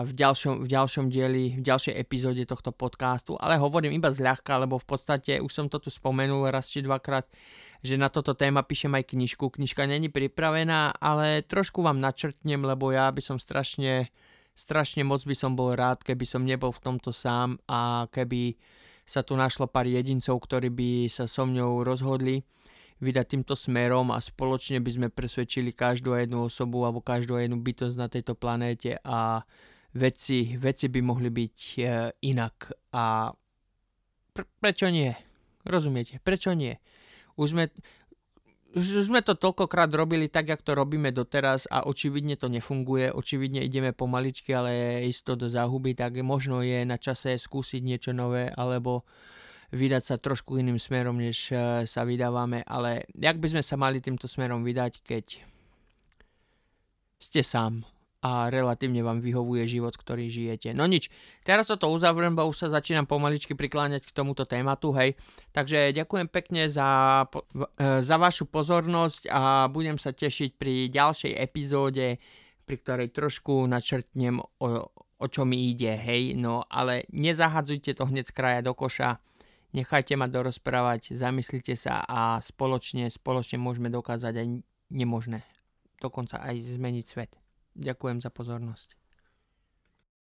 v 0.00 0.16
ďalšom, 0.16 0.64
v 0.64 0.68
ďalšom 0.72 1.12
dieli, 1.12 1.60
v 1.60 1.62
ďalšej 1.62 1.92
epizóde 1.92 2.48
tohto 2.48 2.72
podcastu, 2.72 3.36
ale 3.36 3.60
hovorím 3.60 3.92
iba 3.92 4.08
zľahka, 4.08 4.56
lebo 4.56 4.80
v 4.80 4.88
podstate 4.88 5.44
už 5.44 5.52
som 5.52 5.66
to 5.68 5.76
tu 5.76 5.92
spomenul 5.92 6.48
raz 6.48 6.72
či 6.72 6.80
dvakrát, 6.80 7.28
že 7.84 8.00
na 8.00 8.08
toto 8.08 8.32
téma 8.32 8.64
píšem 8.64 8.96
aj 8.96 9.12
knižku. 9.12 9.52
Knižka 9.52 9.84
není 9.84 10.08
pripravená, 10.08 10.96
ale 10.96 11.44
trošku 11.44 11.84
vám 11.84 12.00
načrtnem, 12.00 12.64
lebo 12.64 12.88
ja 12.96 13.12
by 13.12 13.20
som 13.20 13.36
strašne, 13.36 14.08
strašne 14.56 15.04
moc 15.04 15.20
by 15.28 15.36
som 15.36 15.52
bol 15.52 15.76
rád, 15.76 16.00
keby 16.00 16.24
som 16.24 16.40
nebol 16.40 16.72
v 16.72 16.80
tomto 16.80 17.12
sám 17.12 17.60
a 17.68 18.08
keby 18.08 18.56
sa 19.04 19.20
tu 19.20 19.36
našlo 19.36 19.68
pár 19.68 19.84
jedincov, 19.84 20.40
ktorí 20.48 20.72
by 20.72 20.90
sa 21.12 21.28
so 21.28 21.44
mňou 21.44 21.84
rozhodli 21.84 22.40
vydať 22.96 23.26
týmto 23.28 23.52
smerom 23.52 24.08
a 24.08 24.18
spoločne 24.22 24.80
by 24.80 24.90
sme 24.90 25.08
presvedčili 25.12 25.72
každú 25.76 26.16
jednu 26.16 26.48
osobu 26.48 26.88
alebo 26.88 27.04
každú 27.04 27.36
jednu 27.36 27.60
bytosť 27.60 27.96
na 27.96 28.08
tejto 28.08 28.32
planéte 28.32 28.96
a 29.04 29.44
veci, 29.92 30.56
veci 30.56 30.86
by 30.88 31.00
mohli 31.04 31.28
byť 31.28 31.56
e, 31.76 31.80
inak. 32.24 32.72
A 32.96 33.32
pr- 34.32 34.52
prečo 34.60 34.88
nie? 34.88 35.12
Rozumiete? 35.68 36.20
Prečo 36.24 36.56
nie? 36.56 36.80
Už 37.36 37.52
sme, 37.52 37.68
už 38.72 39.04
sme 39.04 39.20
to 39.20 39.36
toľkokrát 39.36 39.92
robili 39.92 40.32
tak, 40.32 40.48
jak 40.48 40.64
to 40.64 40.72
robíme 40.72 41.12
doteraz 41.12 41.68
a 41.68 41.84
očividne 41.84 42.40
to 42.40 42.48
nefunguje, 42.48 43.12
očividne 43.12 43.60
ideme 43.60 43.92
pomaličky, 43.92 44.56
ale 44.56 45.04
isto 45.04 45.36
do 45.36 45.52
záhuby, 45.52 45.92
tak 45.92 46.16
možno 46.24 46.64
je 46.64 46.84
na 46.88 46.96
čase 46.96 47.36
skúsiť 47.36 47.84
niečo 47.84 48.16
nové 48.16 48.48
alebo 48.56 49.04
vydať 49.74 50.02
sa 50.02 50.14
trošku 50.20 50.58
iným 50.60 50.78
smerom, 50.78 51.18
než 51.18 51.50
eh, 51.50 51.86
sa 51.88 52.06
vydávame, 52.06 52.62
ale 52.66 53.08
jak 53.14 53.40
by 53.40 53.56
sme 53.56 53.62
sa 53.62 53.74
mali 53.74 53.98
týmto 53.98 54.30
smerom 54.30 54.62
vydať, 54.62 54.92
keď 55.02 55.24
ste 57.16 57.40
sám 57.42 57.82
a 58.26 58.50
relatívne 58.50 59.06
vám 59.06 59.22
vyhovuje 59.22 59.68
život, 59.70 59.94
ktorý 59.94 60.26
žijete. 60.26 60.74
No 60.74 60.88
nič, 60.90 61.12
teraz 61.46 61.70
sa 61.70 61.78
to 61.78 61.86
uzavriem, 61.86 62.34
bo 62.34 62.48
už 62.50 62.66
sa 62.66 62.68
začínam 62.72 63.06
pomaličky 63.06 63.54
prikláňať 63.54 64.10
k 64.10 64.16
tomuto 64.16 64.42
tématu, 64.48 64.90
hej. 64.98 65.14
Takže 65.54 65.94
ďakujem 65.94 66.26
pekne 66.26 66.66
za, 66.66 67.22
eh, 67.26 68.02
za 68.02 68.16
vašu 68.18 68.50
pozornosť 68.50 69.30
a 69.30 69.70
budem 69.70 70.00
sa 70.00 70.10
tešiť 70.10 70.58
pri 70.58 70.90
ďalšej 70.90 71.32
epizóde, 71.38 72.18
pri 72.66 72.76
ktorej 72.82 73.14
trošku 73.14 73.62
načrtnem 73.70 74.42
o, 74.42 74.66
o 74.90 75.26
čo 75.30 75.46
mi 75.46 75.70
ide, 75.70 75.94
hej. 75.94 76.34
No 76.34 76.66
ale 76.66 77.06
nezahadzujte 77.14 77.94
to 77.94 78.10
hneď 78.10 78.26
z 78.26 78.34
kraja 78.34 78.60
do 78.66 78.74
koša 78.74 79.22
nechajte 79.70 80.18
ma 80.18 80.26
dorozprávať, 80.26 81.14
zamyslite 81.14 81.78
sa 81.78 82.02
a 82.02 82.42
spoločne, 82.42 83.06
spoločne 83.08 83.60
môžeme 83.60 83.92
dokázať 83.92 84.34
aj 84.42 84.46
nemožné. 84.90 85.46
Dokonca 86.02 86.42
aj 86.42 86.76
zmeniť 86.76 87.04
svet. 87.06 87.32
Ďakujem 87.76 88.24
za 88.24 88.32
pozornosť. 88.32 88.95